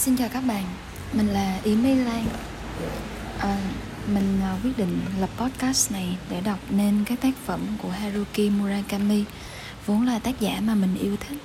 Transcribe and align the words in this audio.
Xin 0.00 0.16
chào 0.16 0.28
các 0.28 0.44
bạn, 0.46 0.64
mình 1.12 1.26
là 1.26 1.58
Yến 1.62 1.78
Lan. 1.78 2.26
À, 3.38 3.56
Mình 4.06 4.40
à, 4.42 4.56
quyết 4.64 4.78
định 4.78 5.00
lập 5.18 5.30
podcast 5.36 5.92
này 5.92 6.16
để 6.30 6.40
đọc 6.40 6.58
nên 6.70 7.04
cái 7.04 7.16
tác 7.16 7.34
phẩm 7.46 7.60
của 7.78 7.90
Haruki 7.90 8.50
Murakami 8.58 9.24
Vốn 9.86 10.06
là 10.06 10.18
tác 10.18 10.40
giả 10.40 10.60
mà 10.60 10.74
mình 10.74 10.98
yêu 10.98 11.16
thích. 11.16 11.38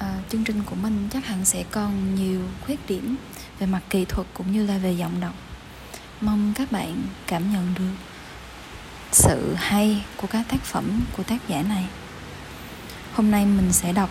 À, 0.00 0.14
Chương 0.28 0.44
trình 0.44 0.62
của 0.66 0.76
mình 0.82 1.08
chắc 1.12 1.26
hẳn 1.26 1.44
sẽ 1.44 1.64
còn 1.70 2.14
nhiều 2.14 2.40
khuyết 2.66 2.88
điểm 2.88 3.16
về 3.58 3.66
mặt 3.66 3.82
kỹ 3.90 4.04
thuật 4.04 4.26
cũng 4.34 4.52
như 4.52 4.66
là 4.66 4.78
về 4.78 4.92
giọng 4.92 5.20
đọc. 5.20 5.34
Mong 6.20 6.52
các 6.56 6.72
bạn 6.72 7.02
cảm 7.26 7.52
nhận 7.52 7.74
được 7.78 7.94
sự 9.12 9.54
hay 9.54 10.04
của 10.16 10.26
các 10.26 10.44
tác 10.48 10.60
phẩm 10.62 11.00
của 11.16 11.22
tác 11.22 11.48
giả 11.48 11.62
này. 11.62 11.86
Hôm 13.12 13.30
nay 13.30 13.46
mình 13.46 13.72
sẽ 13.72 13.92
đọc 13.92 14.10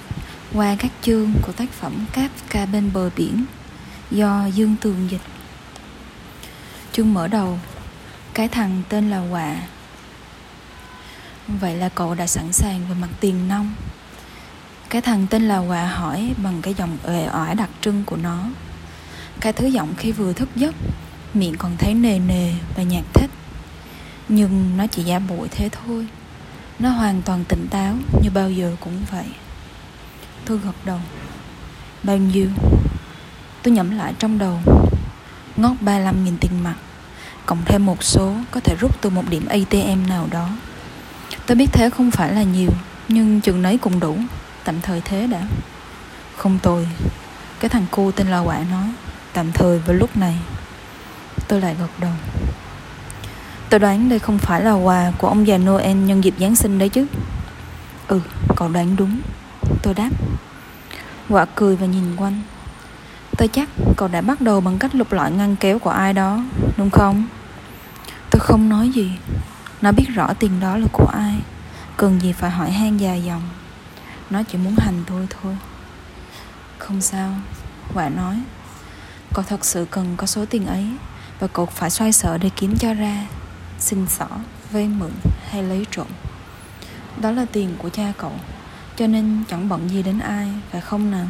qua 0.54 0.76
các 0.80 0.92
chương 1.02 1.34
của 1.42 1.52
tác 1.52 1.70
phẩm 1.70 2.06
Kafka 2.14 2.72
bên 2.72 2.94
bờ 2.94 3.10
biển 3.16 3.46
do 4.12 4.46
Dương 4.46 4.76
Tường 4.82 5.08
dịch. 5.10 5.22
Chương 6.92 7.14
mở 7.14 7.28
đầu, 7.28 7.60
Cái 8.34 8.48
thằng 8.48 8.82
tên 8.90 9.10
là 9.10 9.22
Quạ. 9.32 9.56
Vậy 11.48 11.76
là 11.76 11.90
cậu 11.90 12.16
đã 12.16 12.28
sẵn 12.28 12.54
sàng 12.54 12.82
về 12.90 12.96
mặt 13.02 13.08
tiền 13.20 13.48
nông 13.48 13.74
Cái 14.90 15.02
thằng 15.02 15.28
tên 15.30 15.48
là 15.48 15.64
Quạ 15.68 15.88
hỏi 15.88 16.34
bằng 16.44 16.62
cái 16.62 16.74
giọng 16.74 16.98
uể 17.04 17.28
oải 17.34 17.56
đặc 17.56 17.70
trưng 17.82 18.04
của 18.06 18.18
nó. 18.18 18.44
Cái 19.40 19.54
thứ 19.54 19.68
giọng 19.68 19.94
khi 19.98 20.12
vừa 20.12 20.34
thức 20.34 20.50
giấc, 20.56 20.76
Miệng 21.34 21.56
còn 21.58 21.78
thấy 21.78 21.94
nề 21.94 22.20
nề 22.20 22.54
và 22.76 22.84
nhạt 22.84 23.04
thích 23.14 23.32
Nhưng 24.30 24.78
nó 24.78 24.88
chỉ 24.88 25.04
giả 25.04 25.20
bụi 25.20 25.48
thế 25.52 25.70
thôi. 25.70 26.08
Nó 26.80 26.90
hoàn 26.90 27.22
toàn 27.22 27.44
tỉnh 27.46 27.68
táo 27.70 27.96
như 28.24 28.30
bao 28.34 28.52
giờ 28.52 28.76
cũng 28.80 29.02
vậy. 29.12 29.26
Tôi 30.46 30.58
gật 30.58 30.86
đầu. 30.86 31.00
Bao 32.04 32.18
nhiêu? 32.18 32.48
Tôi 33.64 33.74
nhẩm 33.74 33.98
lại 33.98 34.14
trong 34.20 34.38
đầu. 34.38 34.60
Ngót 35.58 35.72
35.000 35.82 36.38
tiền 36.40 36.64
mặt 36.64 36.76
Cộng 37.46 37.66
thêm 37.66 37.86
một 37.86 38.04
số 38.04 38.34
có 38.52 38.60
thể 38.60 38.76
rút 38.80 39.02
từ 39.02 39.10
một 39.10 39.24
điểm 39.30 39.46
ATM 39.46 40.08
nào 40.08 40.28
đó. 40.32 40.50
Tôi 41.46 41.56
biết 41.56 41.70
thế 41.74 41.90
không 41.90 42.12
phải 42.12 42.34
là 42.34 42.44
nhiều 42.44 42.70
Nhưng 43.08 43.42
chừng 43.42 43.62
nấy 43.62 43.78
cũng 43.78 44.00
đủ. 44.00 44.18
Tạm 44.64 44.82
thời 44.82 45.02
thế 45.02 45.28
đã. 45.28 45.42
Không 46.38 46.60
tồi. 46.60 46.88
Cái 47.60 47.70
thằng 47.70 47.86
cu 47.92 48.12
tên 48.12 48.28
là 48.28 48.40
Quả 48.40 48.60
nói 48.72 48.90
Tạm 49.34 49.52
thời 49.52 49.80
vào 49.80 49.96
lúc 49.96 50.18
này. 50.18 50.36
Tôi 51.48 51.62
lại 51.62 51.76
gật 51.80 52.00
đầu. 52.00 52.12
Tôi 53.70 53.80
đoán 53.80 54.10
đây 54.10 54.20
không 54.20 54.38
phải 54.38 54.62
là 54.62 54.74
quà 54.74 55.12
của 55.18 55.28
ông 55.28 55.48
già 55.48 55.58
Noel 55.58 55.98
nhân 55.98 56.24
dịp 56.24 56.34
Giáng 56.40 56.56
sinh 56.56 56.80
đấy 56.80 56.90
chứ. 56.90 57.06
Ừ, 58.08 58.20
cậu 58.56 58.70
đoán 58.70 58.96
đúng. 58.96 59.22
Tôi 59.82 59.94
đáp. 59.94 60.10
Quả 61.30 61.46
cười 61.46 61.76
và 61.76 61.86
nhìn 61.86 62.16
quanh. 62.16 62.42
Tôi 63.38 63.48
chắc 63.48 63.70
cậu 63.98 64.08
đã 64.08 64.22
bắt 64.22 64.42
đầu 64.42 64.62
bằng 64.62 64.80
cách 64.80 64.96
lục 64.96 65.12
lọi 65.12 65.32
ngăn 65.32 65.56
kéo 65.56 65.80
của 65.80 65.90
ai 65.90 66.14
đó 66.14 66.44
Đúng 66.78 66.90
không? 66.90 67.28
Tôi 68.32 68.40
không 68.40 68.70
nói 68.70 68.90
gì. 68.90 69.12
Nó 69.82 69.92
biết 69.92 70.06
rõ 70.16 70.34
tiền 70.40 70.60
đó 70.60 70.78
là 70.78 70.88
của 70.92 71.08
ai. 71.14 71.36
Cần 71.98 72.22
gì 72.22 72.34
phải 72.34 72.52
hỏi 72.52 72.72
han 72.72 72.98
dài 72.98 73.24
dòng. 73.24 73.42
Nó 74.30 74.44
chỉ 74.44 74.58
muốn 74.58 74.76
hành 74.78 75.04
tôi 75.08 75.28
thôi. 75.30 75.58
Không 76.78 77.02
sao. 77.02 77.34
Quả 77.94 78.10
nói 78.10 78.42
Cậu 79.34 79.46
thật 79.48 79.66
sự 79.66 79.86
cần 79.92 80.14
có 80.18 80.28
số 80.28 80.46
tiền 80.46 80.66
ấy 80.66 80.86
Và 81.40 81.48
cậu 81.48 81.66
phải 81.66 81.90
xoay 81.90 82.12
sở 82.12 82.38
để 82.38 82.50
kiếm 82.56 82.78
cho 82.78 82.94
ra. 82.94 83.26
Xin 83.80 84.08
xỏ, 84.08 84.28
vay 84.72 84.88
mượn 84.88 85.12
hay 85.50 85.64
lấy 85.64 85.86
trộm. 85.92 86.08
Đó 87.22 87.32
là 87.32 87.46
tiền 87.52 87.76
của 87.78 87.90
cha 87.90 88.14
cậu 88.18 88.32
cho 88.96 89.08
nên 89.08 89.44
chẳng 89.50 89.70
bận 89.70 89.90
gì 89.90 90.04
đến 90.04 90.20
ai 90.20 90.50
phải 90.72 90.82
không 90.82 91.12
nào. 91.12 91.28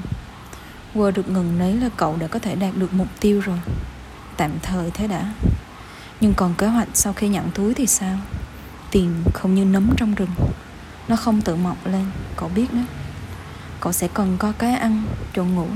Vừa 0.94 1.11
được 1.11 1.30
ngừng 1.30 1.59
nấy 1.59 1.73
là 1.73 1.89
cậu 1.97 2.17
đã 2.17 2.28
có 2.28 2.39
thể 2.39 2.55
đạt 2.55 2.78
được 2.78 2.94
mục 2.94 3.08
tiêu 3.20 3.42
rồi. 3.42 3.59
Tạm 4.38 4.52
thời 4.61 4.92
thế 4.92 5.08
đã. 5.08 5.33
Nhưng 6.22 6.33
còn 6.33 6.53
kế 6.58 6.67
hoạch 6.67 6.88
sau 6.94 7.14
khi 7.14 7.28
nhận 7.28 7.52
túi 7.52 7.73
thì 7.73 7.87
sao? 7.87 8.17
Tiền 8.92 9.23
không 9.33 9.55
như 9.55 9.65
nấm 9.65 9.89
trong 9.98 10.15
rừng. 10.15 10.30
Nó 11.08 11.15
không 11.15 11.42
tự 11.42 11.55
mọc 11.55 11.87
lên 11.87 12.05
Cậu 12.36 12.49
biết 12.55 12.73
đó 12.73 12.82
Cậu 13.80 13.92
sẽ 13.92 14.08
cần 14.14 14.37
có 14.39 14.52
cái 14.58 14.73
ăn, 14.73 15.04
chỗ 15.36 15.43
ngủ. 15.43 15.67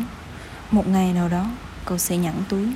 Một 0.71 0.87
ngày 0.87 1.13
nào 1.13 1.29
đó 1.29 1.45
Cậu 1.85 1.97
sẽ 1.97 2.17
nhận 2.17 2.43
túi. 2.49 2.73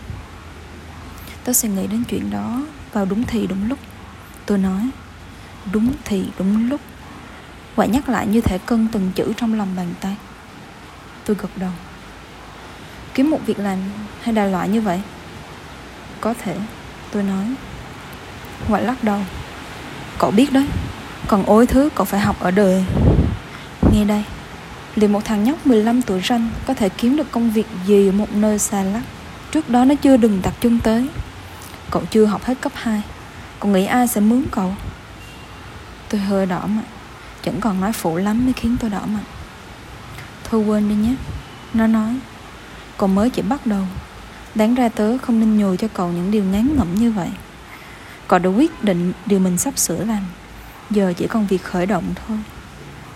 Tớ 1.44 1.54
sẽ 1.54 1.70
nghĩ 1.70 1.88
đến 1.88 2.04
chuyện 2.10 2.30
đó 2.30 2.62
Vào 2.94 3.06
đúng 3.06 3.24
thì 3.24 3.48
đúng 3.48 3.70
lúc. 3.70 3.80
Tôi 4.46 4.58
nói 4.58 4.90
Đúng 5.72 5.94
thì 6.06 6.26
đúng 6.38 6.70
lúc. 6.70 6.82
Quả 7.76 7.86
nhắc 7.86 8.10
lại 8.10 8.28
như 8.28 8.42
thể 8.42 8.58
cân 8.58 8.88
từng 8.92 9.12
chữ 9.16 9.34
trong 9.38 9.54
lòng 9.54 9.68
bàn 9.78 9.94
tay. 10.02 10.16
Tôi 11.26 11.38
gật 11.40 11.50
đầu. 11.56 11.72
Kiếm 13.14 13.30
một 13.30 13.40
việc 13.46 13.60
làm 13.60 13.78
hay 14.22 14.36
đại 14.36 14.52
loại 14.52 14.70
như 14.70 14.82
vậy? 14.82 15.02
Có 16.22 16.34
thể, 16.34 16.58
Tôi 17.12 17.24
nói. 17.24 17.46
Ngoại 18.68 18.84
lắc 18.84 19.04
đầu. 19.04 19.20
Cậu 20.18 20.32
biết 20.32 20.54
đấy. 20.54 20.68
Còn 21.28 21.44
ôi 21.46 21.68
thứ 21.68 21.90
cậu 21.96 22.06
phải 22.06 22.20
học 22.20 22.40
ở 22.40 22.52
đời. 22.52 22.86
Nghe 23.92 24.06
đây, 24.06 24.24
Liệu 24.96 25.10
một 25.10 25.26
thằng 25.26 25.44
nhóc 25.44 25.68
15 25.68 26.02
tuổi 26.02 26.22
ranh 26.30 26.50
Có 26.66 26.74
thể 26.74 26.90
kiếm 26.90 27.16
được 27.16 27.32
công 27.32 27.52
việc 27.52 27.68
gì 27.86 28.10
ở 28.10 28.12
một 28.12 28.34
nơi 28.34 28.60
xa 28.60 28.84
lắc? 28.84 29.02
Trước 29.52 29.70
đó 29.70 29.86
nó 29.86 29.96
chưa 29.96 30.18
đừng 30.18 30.42
đặt 30.44 30.54
chân 30.60 30.80
tới. 30.80 31.08
Cậu 31.92 32.04
chưa 32.10 32.26
học 32.26 32.44
hết 32.44 32.62
cấp 32.62 32.72
2 32.76 33.02
Cậu 33.60 33.72
nghĩ 33.72 33.86
ai 33.86 34.08
sẽ 34.08 34.22
mướn 34.22 34.44
cậu? 34.52 34.76
Tôi 36.10 36.22
hơi 36.22 36.46
đỏ 36.46 36.68
mặt. 36.68 36.84
Chẳng 37.44 37.60
còn 37.60 37.82
nói 37.82 37.94
phụ 37.94 38.18
lắm 38.18 38.46
mới 38.46 38.54
khiến 38.54 38.78
tôi 38.80 38.90
đỏ 38.90 39.02
mặt. 39.06 39.24
Thôi 40.44 40.64
quên 40.66 40.90
đi 40.90 40.96
nhé. 40.96 41.16
Nó 41.74 41.88
nói, 41.88 42.16
Cậu 42.98 43.08
mới 43.08 43.30
chỉ 43.30 43.42
bắt 43.42 43.66
đầu. 43.66 43.84
Đáng 44.56 44.76
ra 44.76 44.90
tớ 44.90 45.18
không 45.18 45.40
nên 45.40 45.58
nhồi 45.58 45.78
cho 45.78 45.88
cậu 45.94 46.12
những 46.12 46.32
điều 46.32 46.44
ngán 46.44 46.76
ngẩm 46.78 46.96
như 46.96 47.12
vậy. 47.12 47.30
Cậu 48.28 48.40
đã 48.40 48.50
quyết 48.50 48.84
định 48.84 49.14
điều 49.26 49.40
mình 49.40 49.58
sắp 49.58 49.78
sửa 49.78 50.04
làm. 50.06 50.24
Giờ 50.90 51.14
chỉ 51.18 51.28
còn 51.28 51.48
việc 51.48 51.64
khởi 51.64 51.86
động 51.86 52.04
thôi. 52.28 52.38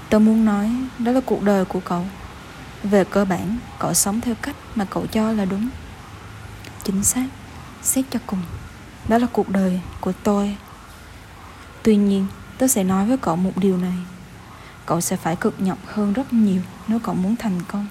Tớ 0.09 0.19
muốn 0.19 0.45
nói, 0.45 0.71
Đó 0.99 1.11
là 1.11 1.21
cuộc 1.25 1.43
đời 1.43 1.65
của 1.65 1.79
cậu. 1.79 2.05
Về 2.83 3.03
cơ 3.03 3.25
bản, 3.25 3.57
Cậu 3.79 3.93
sống 3.93 4.21
theo 4.21 4.35
cách 4.41 4.55
mà 4.75 4.85
cậu 4.85 5.05
cho 5.05 5.31
là 5.31 5.45
đúng. 5.45 5.69
Chính 6.83 7.03
xác. 7.03 7.25
Xét 7.81 8.05
cho 8.11 8.19
cùng, 8.27 8.41
Đó 9.07 9.17
là 9.17 9.27
cuộc 9.31 9.49
đời 9.49 9.81
của 10.01 10.11
tôi. 10.23 10.57
Tuy 11.83 11.95
nhiên, 11.95 12.27
Tớ 12.57 12.67
sẽ 12.67 12.83
nói 12.83 13.05
với 13.05 13.17
cậu 13.17 13.35
một 13.35 13.51
điều 13.55 13.77
này 13.77 13.97
cậu 14.85 15.01
sẽ 15.01 15.15
phải 15.15 15.35
cực 15.35 15.61
nhọc 15.61 15.77
hơn 15.85 16.13
rất 16.13 16.33
nhiều 16.33 16.61
nếu 16.87 16.99
cậu 16.99 17.15
muốn 17.15 17.35
thành 17.35 17.59
công. 17.67 17.87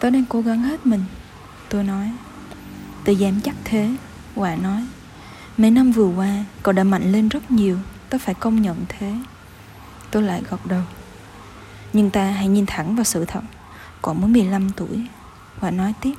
Tớ 0.00 0.10
đang 0.10 0.24
cố 0.28 0.40
gắng 0.40 0.62
hết 0.62 0.86
mình. 0.86 1.04
Tôi 1.68 1.84
nói. 1.84 2.12
Tớ 3.04 3.12
dám 3.12 3.40
chắc 3.40 3.54
thế 3.64 3.96
quả 4.34 4.56
nói. 4.56 4.86
Mấy 5.56 5.70
năm 5.70 5.92
vừa 5.92 6.06
qua, 6.06 6.44
cậu 6.62 6.72
đã 6.72 6.84
mạnh 6.84 7.12
lên 7.12 7.28
rất 7.28 7.50
nhiều. 7.50 7.78
Tớ 8.08 8.18
phải 8.18 8.34
công 8.34 8.62
nhận 8.62 8.76
thế. 8.88 9.14
Tôi 10.10 10.22
lại 10.22 10.42
gật 10.50 10.66
đầu. 10.66 10.82
Nhưng 11.92 12.10
ta 12.10 12.24
hãy 12.24 12.48
nhìn 12.48 12.66
thẳng 12.66 12.96
vào 12.96 13.04
sự 13.04 13.24
thật. 13.24 13.40
Cậu 14.02 14.14
mới 14.14 14.30
15 14.30 14.70
tuổi. 14.70 15.06
Quả 15.60 15.70
nói 15.70 15.94
tiếp. 16.00 16.14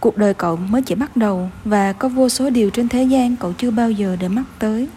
Cuộc 0.00 0.16
đời 0.16 0.34
cậu 0.34 0.56
mới 0.56 0.82
chỉ 0.82 0.94
bắt 0.94 1.16
đầu 1.16 1.50
Và 1.64 1.92
có 1.92 2.08
vô 2.08 2.28
số 2.28 2.50
điều 2.50 2.70
trên 2.70 2.88
thế 2.88 3.02
gian 3.02 3.36
cậu 3.36 3.52
chưa 3.52 3.70
bao 3.70 3.90
giờ 3.90 4.16
để 4.20 4.28
mắt 4.28 4.44
tới. 4.58 4.88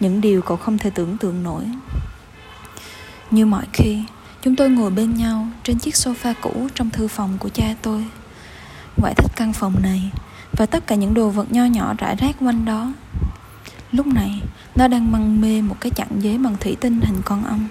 Những 0.00 0.20
điều 0.20 0.42
cậu 0.42 0.56
không 0.56 0.78
thể 0.78 0.90
tưởng 0.90 1.18
tượng 1.18 1.42
nổi 1.42 1.64
như 3.30 3.46
mọi 3.46 3.66
khi, 3.72 4.02
chúng 4.42 4.56
tôi 4.56 4.70
ngồi 4.70 4.90
bên 4.90 5.14
nhau 5.14 5.48
trên 5.62 5.78
chiếc 5.78 5.94
sofa 5.94 6.34
cũ 6.40 6.68
trong 6.74 6.90
thư 6.90 7.08
phòng 7.08 7.38
của 7.38 7.48
cha 7.48 7.74
tôi. 7.82 8.04
Ngoại 8.96 9.14
thích 9.14 9.32
căn 9.36 9.52
phòng 9.52 9.74
này 9.82 10.10
và 10.52 10.66
tất 10.66 10.86
cả 10.86 10.94
những 10.94 11.14
đồ 11.14 11.28
vật 11.28 11.52
nho 11.52 11.64
nhỏ 11.64 11.94
rải 11.98 12.16
rác 12.16 12.36
quanh 12.40 12.64
đó. 12.64 12.92
Lúc 13.92 14.06
này, 14.06 14.42
nó 14.76 14.88
đang 14.88 15.12
măng 15.12 15.40
mê 15.40 15.62
một 15.62 15.76
cái 15.80 15.90
chặn 15.90 16.08
giấy 16.18 16.38
bằng 16.38 16.56
thủy 16.60 16.76
tinh 16.80 17.00
hình 17.00 17.22
con 17.24 17.44
ong. 17.44 17.66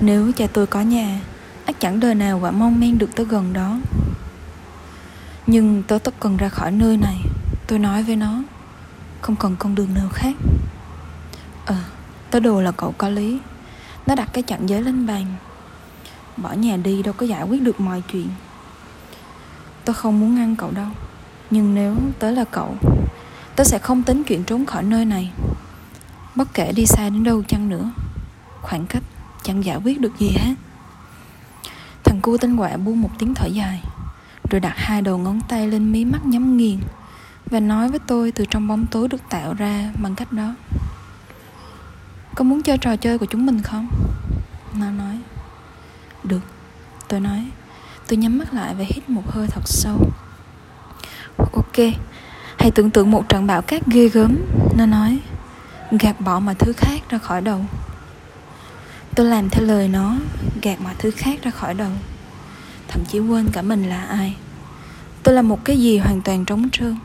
Nếu 0.00 0.32
cha 0.32 0.46
tôi 0.52 0.66
có 0.66 0.80
nhà, 0.80 1.20
ắt 1.66 1.80
chẳng 1.80 2.00
đời 2.00 2.14
nào 2.14 2.38
quả 2.42 2.50
mong 2.50 2.80
men 2.80 2.98
được 2.98 3.16
tới 3.16 3.26
gần 3.26 3.52
đó. 3.52 3.78
Nhưng 5.46 5.82
tôi 5.82 5.98
tất 5.98 6.14
cần 6.20 6.36
ra 6.36 6.48
khỏi 6.48 6.70
nơi 6.70 6.96
này, 6.96 7.16
tôi 7.66 7.78
nói 7.78 8.02
với 8.02 8.16
nó. 8.16 8.42
Không 9.20 9.36
còn 9.36 9.56
con 9.56 9.74
đường 9.74 9.94
nào 9.94 10.08
khác. 10.12 10.34
Ờ, 11.66 11.76
tớ 12.30 12.40
đồ 12.40 12.60
là 12.60 12.70
cậu 12.70 12.94
có 12.98 13.08
lý. 13.08 13.38
Nó 14.06 14.14
đặt 14.14 14.28
cái 14.32 14.42
chặn 14.42 14.68
giới 14.68 14.82
lên 14.82 15.06
bàn. 15.06 15.26
Bỏ 16.36 16.52
nhà 16.52 16.76
đi, 16.76 17.02
đâu 17.02 17.14
có 17.16 17.26
giải 17.26 17.42
quyết 17.42 17.62
được 17.62 17.80
mọi 17.80 18.02
chuyện. 18.12 18.28
Tôi 19.84 19.94
không 19.94 20.20
muốn 20.20 20.34
ngăn 20.34 20.56
cậu 20.56 20.70
đâu. 20.70 20.88
Nhưng 21.50 21.74
nếu 21.74 21.96
tớ 22.18 22.30
là 22.30 22.44
cậu 22.44 22.76
Tớ 23.56 23.64
sẽ 23.64 23.78
không 23.78 24.02
tính 24.02 24.24
chuyện 24.24 24.44
trốn 24.44 24.66
khỏi 24.66 24.82
nơi 24.82 25.04
này. 25.04 25.32
Bất 26.34 26.54
kể 26.54 26.72
đi 26.72 26.86
xa 26.86 27.04
đến 27.10 27.24
đâu 27.24 27.42
chăng 27.42 27.68
nữa, 27.68 27.90
Khoảng 28.62 28.86
cách 28.86 29.02
chẳng 29.42 29.64
giải 29.64 29.76
quyết 29.84 30.00
được 30.00 30.18
gì 30.18 30.28
hết. 30.28 30.54
Thằng 32.04 32.20
cu 32.22 32.38
tên 32.38 32.56
quạ 32.56 32.76
buông 32.76 33.00
một 33.00 33.10
tiếng 33.18 33.34
thở 33.34 33.46
dài, 33.46 33.80
Rồi 34.50 34.60
đặt 34.60 34.74
hai 34.76 35.02
đầu 35.02 35.18
ngón 35.18 35.40
tay 35.48 35.68
lên 35.68 35.92
mí 35.92 36.04
mắt 36.04 36.26
nhắm 36.26 36.56
nghiền 36.56 36.78
Và 37.50 37.60
nói 37.60 37.88
với 37.88 37.98
tôi 37.98 38.32
từ 38.32 38.44
trong 38.50 38.68
bóng 38.68 38.86
tối 38.86 39.08
được 39.08 39.20
tạo 39.28 39.54
ra 39.54 39.92
bằng 40.02 40.14
cách 40.14 40.32
đó 40.32 40.54
có 42.34 42.44
muốn 42.44 42.62
chơi 42.62 42.78
trò 42.78 42.96
chơi 42.96 43.18
của 43.18 43.26
chúng 43.26 43.46
mình 43.46 43.62
không? 43.62 43.88
Nó 44.74 44.90
nói. 44.90 45.18
Được, 46.24 46.40
tôi 47.08 47.20
nói. 47.20 47.46
Tôi 48.08 48.16
nhắm 48.16 48.38
mắt 48.38 48.54
lại 48.54 48.74
và 48.74 48.84
hít 48.88 49.10
một 49.10 49.22
hơi 49.30 49.46
thật 49.46 49.62
sâu. 49.64 50.10
Ok, 51.36 51.76
Hãy 52.58 52.70
tưởng 52.70 52.90
tượng 52.90 53.10
một 53.10 53.28
trận 53.28 53.46
bão 53.46 53.62
cát 53.62 53.86
ghê 53.86 54.08
gớm. 54.08 54.36
Nó 54.76 54.86
nói, 54.86 55.18
Gạt 55.90 56.20
bỏ 56.20 56.40
mọi 56.40 56.54
thứ 56.54 56.72
khác 56.72 57.00
ra 57.10 57.18
khỏi 57.18 57.40
đầu. 57.40 57.64
Tôi 59.14 59.26
làm 59.26 59.50
theo 59.50 59.64
lời 59.64 59.88
nó, 59.88 60.16
Gạt 60.62 60.80
mọi 60.80 60.94
thứ 60.98 61.10
khác 61.10 61.42
ra 61.42 61.50
khỏi 61.50 61.74
đầu. 61.74 61.90
Thậm 62.88 63.04
chí 63.04 63.18
quên 63.18 63.48
cả 63.52 63.62
mình 63.62 63.88
là 63.88 64.04
ai. 64.04 64.36
Tôi 65.22 65.34
là 65.34 65.42
một 65.42 65.64
cái 65.64 65.80
gì 65.80 65.98
hoàn 65.98 66.22
toàn 66.22 66.44
trống 66.44 66.68
trơn. 66.72 66.96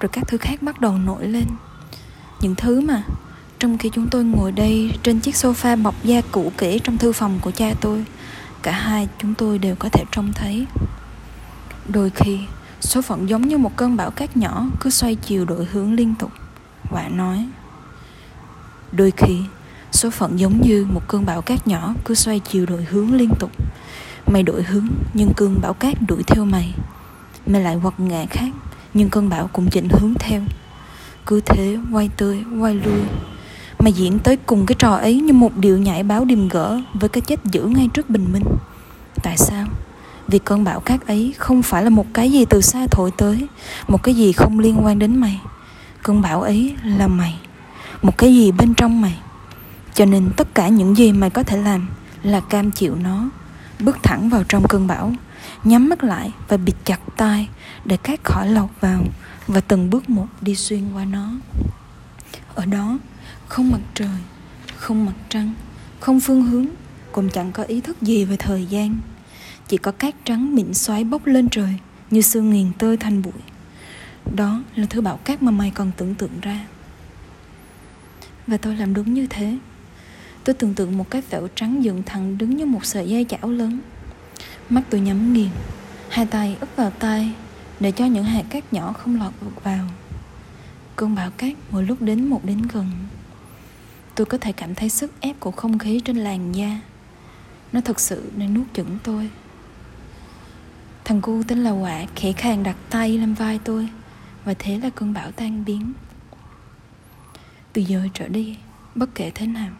Rồi 0.00 0.08
các 0.12 0.28
thứ 0.28 0.38
khác 0.38 0.62
bắt 0.62 0.80
đầu 0.80 0.98
nổi 0.98 1.26
lên. 1.26 1.46
Những 2.40 2.54
thứ 2.54 2.80
mà 2.80 3.02
trong 3.58 3.78
khi 3.78 3.90
chúng 3.92 4.08
tôi 4.08 4.24
ngồi 4.24 4.52
đây 4.52 4.92
Trên 5.02 5.20
chiếc 5.20 5.34
sofa 5.34 5.82
bọc 5.82 5.94
da 6.04 6.20
cũ 6.32 6.52
kỹ 6.58 6.80
Trong 6.84 6.98
thư 6.98 7.12
phòng 7.12 7.38
của 7.42 7.50
cha 7.50 7.74
tôi, 7.80 8.04
Cả 8.62 8.72
hai 8.72 9.08
chúng 9.18 9.34
tôi 9.34 9.58
đều 9.58 9.74
có 9.74 9.88
thể 9.88 10.04
trông 10.12 10.32
thấy. 10.32 10.66
Đôi 11.88 12.10
khi, 12.10 12.38
Số 12.80 13.02
phận 13.02 13.28
giống 13.28 13.48
như 13.48 13.58
một 13.58 13.76
cơn 13.76 13.96
bão 13.96 14.10
cát 14.10 14.36
nhỏ 14.36 14.64
Cứ 14.80 14.90
xoay 14.90 15.14
chiều 15.14 15.44
đổi 15.44 15.64
hướng 15.64 15.92
liên 15.92 16.14
tục 16.18 16.30
Quả 16.90 17.08
nói. 17.08 17.46
Đôi 18.92 19.12
khi, 19.16 19.38
Số 19.92 20.10
phận 20.10 20.38
giống 20.38 20.60
như 20.60 20.86
một 20.90 21.08
cơn 21.08 21.26
bão 21.26 21.42
cát 21.42 21.66
nhỏ 21.66 21.94
Cứ 22.04 22.14
xoay 22.14 22.40
chiều 22.40 22.66
đổi 22.66 22.84
hướng 22.84 23.14
liên 23.14 23.30
tục. 23.38 23.50
Mày 24.26 24.42
đổi 24.42 24.62
hướng, 24.62 24.88
Nhưng 25.14 25.32
cơn 25.36 25.60
bão 25.62 25.74
cát 25.74 25.96
đuổi 26.08 26.22
theo 26.22 26.44
mày. 26.44 26.74
Mày 27.46 27.62
lại 27.62 27.78
quật 27.82 28.00
ngã 28.00 28.26
khác, 28.30 28.50
Nhưng 28.94 29.10
cơn 29.10 29.28
bão 29.28 29.48
cũng 29.52 29.70
chỉnh 29.70 29.88
hướng 29.88 30.14
theo. 30.14 30.42
Cứ 31.26 31.40
thế, 31.40 31.78
quay 31.92 32.10
tới, 32.16 32.44
quay 32.60 32.74
lui 32.74 33.00
mà 33.78 33.88
diễn 33.88 34.18
tới 34.18 34.36
cùng 34.36 34.66
cái 34.66 34.76
trò 34.78 34.94
ấy 34.94 35.20
Như 35.20 35.32
một 35.32 35.56
điệu 35.56 35.78
nhảy 35.78 36.02
báo 36.02 36.24
điềm 36.24 36.48
gỡ 36.48 36.80
Với 36.94 37.08
cái 37.08 37.20
chết 37.20 37.44
dữ 37.44 37.62
ngay 37.62 37.88
trước 37.94 38.10
bình 38.10 38.32
minh. 38.32 38.44
Tại 39.22 39.36
sao? 39.36 39.66
Vì 40.28 40.38
cơn 40.38 40.64
bão 40.64 40.80
cát 40.80 41.06
ấy 41.06 41.34
không 41.38 41.62
phải 41.62 41.84
là 41.84 41.90
một 41.90 42.06
cái 42.14 42.32
gì 42.32 42.44
từ 42.44 42.60
xa 42.60 42.86
thổi 42.90 43.10
tới, 43.16 43.46
Một 43.88 44.02
cái 44.02 44.14
gì 44.14 44.32
không 44.32 44.58
liên 44.58 44.84
quan 44.84 44.98
đến 44.98 45.16
mày. 45.16 45.40
Cơn 46.02 46.20
bão 46.20 46.42
ấy 46.42 46.76
là 46.84 47.08
mày, 47.08 47.38
Một 48.02 48.18
cái 48.18 48.34
gì 48.34 48.52
bên 48.52 48.74
trong 48.74 49.00
mày. 49.00 49.18
Cho 49.94 50.04
nên 50.04 50.30
tất 50.36 50.54
cả 50.54 50.68
những 50.68 50.96
gì 50.96 51.12
mày 51.12 51.30
có 51.30 51.42
thể 51.42 51.56
làm 51.56 51.88
Là 52.22 52.40
cam 52.40 52.70
chịu 52.70 52.94
nó, 53.02 53.28
Bước 53.80 53.98
thẳng 54.02 54.28
vào 54.28 54.44
trong 54.48 54.68
cơn 54.68 54.86
bão, 54.86 55.12
Nhắm 55.64 55.88
mắt 55.88 56.04
lại 56.04 56.32
và 56.48 56.56
bịt 56.56 56.74
chặt 56.84 57.00
tai 57.16 57.48
Để 57.84 57.96
cát 57.96 58.24
khỏi 58.24 58.48
lọt 58.48 58.70
vào 58.80 59.02
Và 59.46 59.60
từng 59.60 59.90
bước 59.90 60.10
một 60.10 60.26
đi 60.40 60.54
xuyên 60.54 60.92
qua 60.94 61.04
nó. 61.04 61.30
Ở 62.54 62.66
đó 62.66 62.98
không 63.48 63.70
mặt 63.70 63.80
trời, 63.94 64.18
Không 64.76 65.06
mặt 65.06 65.14
trăng, 65.28 65.54
Không 66.00 66.20
phương 66.20 66.42
hướng, 66.42 66.66
Cũng 67.12 67.30
chẳng 67.30 67.52
có 67.52 67.62
ý 67.62 67.80
thức 67.80 68.02
gì 68.02 68.24
về 68.24 68.36
thời 68.36 68.66
gian. 68.66 68.98
Chỉ 69.68 69.76
có 69.76 69.92
cát 69.92 70.14
trắng 70.24 70.54
mịn 70.54 70.74
xoáy 70.74 71.04
bốc 71.04 71.26
lên 71.26 71.48
trời, 71.48 71.74
như 72.10 72.20
sương 72.20 72.50
nghiền 72.50 72.72
tơi 72.78 72.96
thành 72.96 73.22
bụi. 73.22 73.42
Đó 74.34 74.62
là 74.74 74.86
thứ 74.90 75.00
bão 75.00 75.16
cát 75.16 75.42
mà 75.42 75.50
mày 75.50 75.70
còn 75.70 75.90
tưởng 75.96 76.14
tượng 76.14 76.40
ra. 76.42 76.66
Và 78.46 78.56
tôi 78.56 78.76
làm 78.76 78.94
đúng 78.94 79.14
như 79.14 79.26
thế. 79.26 79.58
Tôi 80.44 80.54
tưởng 80.54 80.74
tượng 80.74 80.98
một 80.98 81.10
cái 81.10 81.22
vẹo 81.30 81.48
trắng 81.54 81.84
dựng 81.84 82.02
thẳng 82.06 82.38
đứng 82.38 82.56
như 82.56 82.66
một 82.66 82.84
sợi 82.84 83.08
dây 83.08 83.26
chảo 83.28 83.50
lớn. 83.50 83.80
Mắt 84.68 84.82
tôi 84.90 85.00
nhắm 85.00 85.32
nghiền, 85.32 85.50
hai 86.08 86.26
tay 86.26 86.56
úp 86.60 86.76
vào 86.76 86.90
tay 86.90 87.32
để 87.80 87.92
cho 87.92 88.06
những 88.06 88.24
hạt 88.24 88.44
cát 88.50 88.72
nhỏ 88.72 88.92
không 88.92 89.20
lọt 89.20 89.32
vào. 89.62 89.84
Cơn 90.96 91.14
bão 91.14 91.30
cát 91.30 91.52
mỗi 91.70 91.84
lúc 91.84 92.02
đến 92.02 92.26
một 92.26 92.44
đến 92.44 92.62
gần 92.72 92.90
tôi 94.18 94.26
có 94.26 94.38
thể 94.38 94.52
cảm 94.52 94.74
thấy 94.74 94.88
sức 94.88 95.20
ép 95.20 95.40
của 95.40 95.50
không 95.50 95.78
khí 95.78 96.00
trên 96.04 96.16
làn 96.16 96.52
da. 96.52 96.80
Nó 97.72 97.80
thực 97.80 98.00
sự 98.00 98.30
đang 98.36 98.54
nuốt 98.54 98.66
chửng 98.74 98.98
tôi. 99.02 99.30
Thằng 101.04 101.20
cu 101.20 101.42
tên 101.42 101.58
là 101.58 101.70
Quả 101.70 102.06
khẽ 102.16 102.32
khàng 102.32 102.62
đặt 102.62 102.76
tay 102.90 103.18
lên 103.18 103.34
vai 103.34 103.60
tôi, 103.64 103.88
Và 104.44 104.54
thế 104.58 104.78
là 104.78 104.90
cơn 104.90 105.12
bão 105.12 105.32
tan 105.32 105.64
biến. 105.64 105.92
Từ 107.72 107.82
giờ 107.82 108.08
trở 108.14 108.28
đi, 108.28 108.56
Bất 108.94 109.14
kể 109.14 109.30
thế 109.34 109.46
nào, 109.46 109.70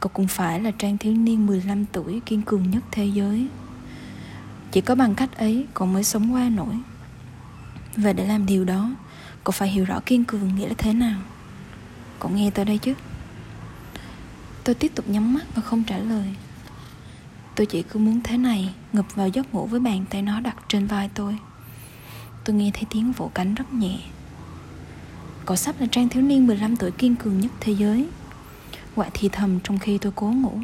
Cậu 0.00 0.10
cũng 0.14 0.28
phải 0.28 0.60
là 0.60 0.70
trang 0.70 0.98
thiếu 0.98 1.14
niên 1.14 1.46
15 1.46 1.84
tuổi 1.86 2.20
kiên 2.26 2.42
cường 2.42 2.70
nhất 2.70 2.82
thế 2.90 3.04
giới. 3.04 3.46
Chỉ 4.72 4.80
có 4.80 4.94
bằng 4.94 5.14
cách 5.14 5.38
ấy, 5.38 5.66
cậu 5.74 5.88
mới 5.88 6.04
sống 6.04 6.34
qua 6.34 6.48
nổi. 6.48 6.74
Và 7.96 8.12
để 8.12 8.26
làm 8.26 8.46
điều 8.46 8.64
đó, 8.64 8.90
Cậu 9.44 9.52
phải 9.52 9.68
hiểu 9.68 9.84
rõ 9.84 10.00
kiên 10.06 10.24
cường 10.24 10.56
nghĩa 10.56 10.68
là 10.68 10.74
thế 10.78 10.92
nào. 10.92 11.20
Cậu 12.20 12.30
nghe 12.30 12.50
tôi 12.50 12.64
đây 12.64 12.78
chứ? 12.78 12.94
Tôi 14.64 14.74
tiếp 14.74 14.92
tục 14.94 15.08
nhắm 15.08 15.34
mắt 15.34 15.44
và 15.54 15.62
không 15.62 15.84
trả 15.84 15.98
lời. 15.98 16.34
Tôi 17.54 17.66
chỉ 17.66 17.82
cứ 17.82 18.00
muốn 18.00 18.20
thế 18.24 18.36
này, 18.36 18.74
Ngập 18.92 19.14
vào 19.14 19.28
giấc 19.28 19.54
ngủ 19.54 19.66
với 19.66 19.80
bàn 19.80 20.04
tay 20.10 20.22
nó 20.22 20.40
đặt 20.40 20.56
trên 20.68 20.86
vai 20.86 21.10
tôi. 21.14 21.38
Tôi 22.44 22.56
nghe 22.56 22.70
thấy 22.74 22.84
tiếng 22.90 23.12
vỗ 23.12 23.30
cánh 23.34 23.54
rất 23.54 23.72
nhẹ. 23.72 23.98
Cậu 25.46 25.56
sắp 25.56 25.74
là 25.80 25.86
trang 25.90 26.08
thiếu 26.08 26.22
niên 26.22 26.46
15 26.46 26.76
tuổi 26.76 26.90
kiên 26.90 27.16
cường 27.16 27.40
nhất 27.40 27.52
thế 27.60 27.72
giới. 27.72 28.08
Quả 28.94 29.06
thì 29.14 29.28
thầm 29.28 29.60
trong 29.64 29.78
khi 29.78 29.98
tôi 29.98 30.12
cố 30.16 30.26
ngủ. 30.26 30.58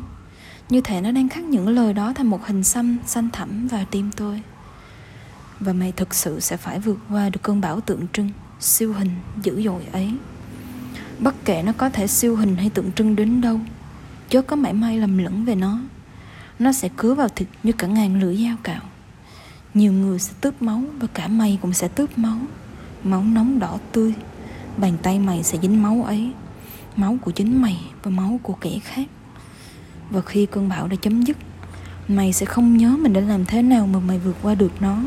Như 0.69 0.81
thể 0.81 1.00
nó 1.00 1.11
đang 1.11 1.29
khắc 1.29 1.44
những 1.44 1.69
lời 1.69 1.93
đó 1.93 2.12
thành 2.14 2.26
một 2.26 2.47
hình 2.47 2.64
xăm, 2.64 2.99
xanh 3.06 3.29
thẳm 3.32 3.69
vào 3.69 3.85
tim 3.91 4.11
tôi. 4.17 4.43
Và 5.61 5.73
mày 5.73 5.93
thực 5.93 6.14
sự 6.14 6.41
sẽ 6.41 6.56
phải 6.56 6.79
vượt 6.79 6.99
qua 7.11 7.29
được 7.29 7.41
cơn 7.43 7.61
bão 7.61 7.81
tượng 7.81 8.06
trưng, 8.12 8.31
Siêu 8.61 8.93
hình 8.93 9.11
dữ 9.43 9.62
dội 9.62 9.82
ấy. 9.93 10.12
Bất 11.19 11.35
kể 11.44 11.62
nó 11.62 11.73
có 11.73 11.91
thể 11.91 12.06
siêu 12.06 12.37
hình 12.37 12.56
hay 12.56 12.70
tượng 12.70 12.93
trưng 12.93 13.17
đến 13.17 13.41
đâu 13.41 13.61
Chớ 14.30 14.42
có 14.42 14.56
mảy 14.56 14.72
may 14.72 14.98
lầm 14.98 15.18
lẫn 15.18 15.44
về 15.44 15.54
nó. 15.54 15.78
Nó 16.58 16.72
sẽ 16.72 16.88
cứa 16.96 17.14
vào 17.14 17.28
thịt 17.28 17.48
như 17.62 17.72
cả 17.72 17.86
ngàn 17.86 18.20
lưỡi 18.20 18.36
dao 18.36 18.56
cạo. 18.62 18.82
Nhiều 19.74 19.92
người 19.92 20.18
sẽ 20.18 20.32
tước 20.40 20.62
máu 20.62 20.82
Và 20.98 21.06
cả 21.14 21.28
mày 21.28 21.58
cũng 21.62 21.72
sẽ 21.72 21.88
tước 21.88 22.18
máu. 22.18 22.38
Máu 23.04 23.22
nóng 23.24 23.58
đỏ 23.58 23.78
tươi. 23.92 24.14
Bàn 24.76 24.96
tay 25.02 25.18
mày 25.18 25.42
sẽ 25.42 25.58
dính 25.62 25.82
máu 25.82 26.02
ấy. 26.02 26.32
Máu 26.96 27.16
của 27.20 27.30
chính 27.30 27.62
mày 27.62 27.80
và 28.02 28.10
máu 28.10 28.40
của 28.42 28.54
kẻ 28.60 28.78
khác. 28.84 29.08
Và 30.10 30.20
khi 30.20 30.46
cơn 30.46 30.68
bão 30.68 30.88
đã 30.88 30.96
chấm 30.96 31.22
dứt, 31.22 31.36
Mày 32.08 32.32
sẽ 32.32 32.46
không 32.46 32.76
nhớ 32.76 32.96
mình 32.96 33.12
đã 33.12 33.20
làm 33.20 33.44
thế 33.44 33.62
nào 33.62 33.86
mà 33.86 33.98
mày 33.98 34.18
vượt 34.18 34.36
qua 34.42 34.54
được 34.54 34.72
nó. 34.82 34.98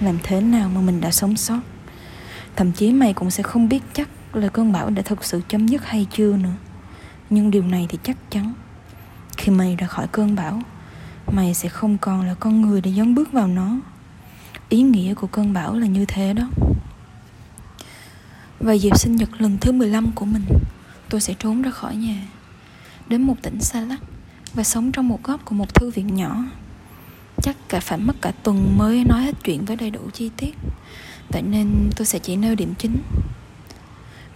Làm 0.00 0.18
thế 0.22 0.40
nào 0.40 0.70
mà 0.74 0.80
mình 0.80 1.00
đã 1.00 1.10
sống 1.10 1.36
sót. 1.36 1.60
Thậm 2.56 2.72
chí 2.72 2.92
mày 2.92 3.12
cũng 3.12 3.30
sẽ 3.30 3.42
không 3.42 3.68
biết 3.68 3.82
chắc 3.92 4.08
là 4.32 4.48
cơn 4.48 4.72
bão 4.72 4.90
đã 4.90 5.02
thực 5.02 5.24
sự 5.24 5.40
chấm 5.48 5.66
dứt 5.66 5.84
hay 5.84 6.06
chưa 6.10 6.36
nữa. 6.36 6.54
Nhưng 7.30 7.50
điều 7.50 7.62
này 7.62 7.86
thì 7.88 7.98
chắc 8.02 8.16
chắn. 8.30 8.54
Khi 9.36 9.52
mày 9.52 9.76
ra 9.76 9.86
khỏi 9.86 10.06
cơn 10.12 10.34
bão, 10.34 10.62
mày 11.32 11.54
sẽ 11.54 11.68
không 11.68 11.98
còn 11.98 12.26
là 12.26 12.34
con 12.34 12.60
người 12.60 12.80
để 12.80 12.92
dấn 12.92 13.14
bước 13.14 13.32
vào 13.32 13.46
nó. 13.46 13.76
Ý 14.68 14.82
nghĩa 14.82 15.14
của 15.14 15.26
cơn 15.26 15.52
bão 15.52 15.74
là 15.74 15.86
như 15.86 16.04
thế 16.04 16.32
đó. 16.32 16.48
Và 18.60 18.72
dịp 18.72 18.98
sinh 18.98 19.16
nhật 19.16 19.28
lần 19.38 19.58
thứ 19.58 19.72
15 19.72 20.12
của 20.12 20.24
mình, 20.24 20.44
tôi 21.08 21.20
sẽ 21.20 21.34
trốn 21.38 21.62
ra 21.62 21.70
khỏi 21.70 21.96
nhà, 21.96 22.28
đến 23.08 23.22
một 23.22 23.34
tỉnh 23.42 23.60
xa 23.60 23.80
lắc 23.80 24.00
và 24.54 24.62
sống 24.62 24.92
trong 24.92 25.08
một 25.08 25.22
góc 25.22 25.44
của 25.44 25.54
một 25.54 25.74
thư 25.74 25.90
viện 25.90 26.14
nhỏ. 26.14 26.44
Chắc 27.42 27.56
cả 27.68 27.80
phải 27.80 27.98
mất 27.98 28.16
cả 28.20 28.32
tuần 28.42 28.78
mới 28.78 29.04
nói 29.04 29.22
hết 29.22 29.34
chuyện 29.44 29.64
với 29.64 29.76
đầy 29.76 29.90
đủ 29.90 30.00
chi 30.12 30.30
tiết. 30.36 30.54
Vậy 31.28 31.42
nên 31.42 31.90
tôi 31.96 32.06
sẽ 32.06 32.18
chỉ 32.18 32.36
nêu 32.36 32.54
điểm 32.54 32.74
chính 32.78 32.96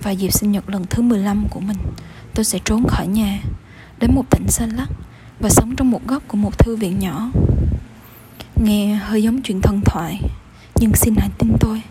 và 0.03 0.11
dịp 0.11 0.31
sinh 0.31 0.53
nhật 0.53 0.71
lần 0.71 0.85
thứ 0.91 1.03
15 1.03 1.47
của 1.51 1.61
mình, 1.61 1.77
tôi 2.35 2.45
sẽ 2.45 2.59
trốn 2.65 2.85
khỏi 2.89 3.07
nhà 3.07 3.41
đến 4.01 4.15
một 4.15 4.31
tỉnh 4.31 4.49
xa 4.49 4.67
lắc 4.67 4.89
và 5.41 5.49
sống 5.49 5.77
trong 5.77 5.91
một 5.91 6.07
góc 6.07 6.23
của 6.29 6.37
một 6.37 6.59
thư 6.59 6.77
viện 6.77 6.99
nhỏ. 6.99 7.31
Nghe 8.57 8.95
hơi 8.95 9.23
giống 9.23 9.43
chuyện 9.43 9.61
thần 9.61 9.81
thoại, 9.85 10.21
nhưng 10.77 10.93
xin 10.95 11.15
hãy 11.19 11.29
tin 11.39 11.53
tôi, 11.61 11.83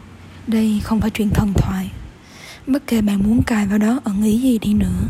đây 0.48 0.82
không 0.84 1.02
phải 1.02 1.10
chuyện 1.10 1.30
thần 1.30 1.54
thoại. 1.54 1.92
Bất 2.68 2.88
kể 2.88 3.02
bạn 3.02 3.24
muốn 3.24 3.44
cài 3.44 3.68
vào 3.68 3.78
đó 3.78 4.00
ẩn 4.04 4.24
ý 4.24 4.42
gì 4.42 4.58
đi 4.60 4.74
nữa 4.74 5.08